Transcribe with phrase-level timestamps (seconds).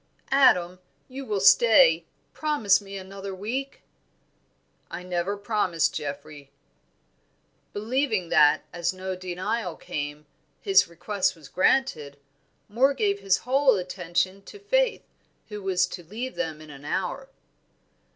[0.31, 2.05] "Adam, you will stay?
[2.33, 3.83] Promise me another week?"
[4.89, 6.49] "I never promise, Geoffrey."
[7.71, 10.25] Believing that, as no denial came,
[10.59, 12.17] his request was granted,
[12.67, 15.03] Moor gave his whole attention to Faith,
[15.49, 17.29] who was to leave them in an hour.